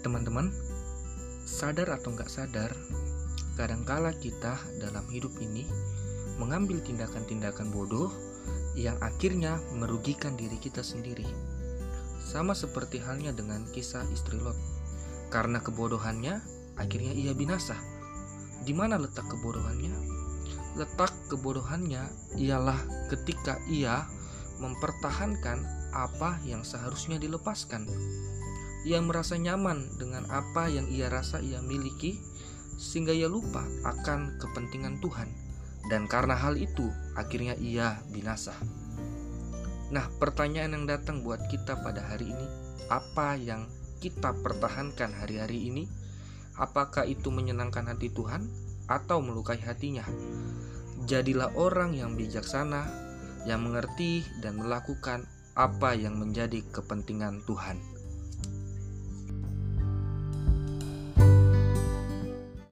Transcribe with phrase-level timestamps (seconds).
[0.00, 0.54] teman-teman,
[1.48, 2.70] sadar atau nggak sadar,
[3.58, 5.66] kadangkala kita dalam hidup ini
[6.38, 8.14] mengambil tindakan-tindakan bodoh
[8.78, 11.26] yang akhirnya merugikan diri kita sendiri.
[12.22, 14.54] Sama seperti halnya dengan kisah istri Lot.
[15.34, 16.38] Karena kebodohannya,
[16.78, 17.74] akhirnya ia binasa.
[18.62, 19.92] Di mana letak kebodohannya?
[20.78, 22.06] Letak kebodohannya
[22.38, 22.78] ialah
[23.10, 24.06] ketika ia
[24.62, 25.58] mempertahankan
[25.90, 27.88] apa yang seharusnya dilepaskan.
[28.86, 32.18] Ia merasa nyaman dengan apa yang ia rasa ia miliki,
[32.78, 35.48] sehingga ia lupa akan kepentingan Tuhan
[35.88, 38.54] dan karena hal itu akhirnya ia binasa.
[39.88, 42.46] Nah, pertanyaan yang datang buat kita pada hari ini,
[42.92, 43.64] apa yang
[44.04, 45.84] kita pertahankan hari-hari ini?
[46.60, 48.44] Apakah itu menyenangkan hati Tuhan
[48.84, 50.04] atau melukai hatinya?
[51.08, 52.84] Jadilah orang yang bijaksana,
[53.48, 55.24] yang mengerti dan melakukan
[55.56, 57.80] apa yang menjadi kepentingan Tuhan.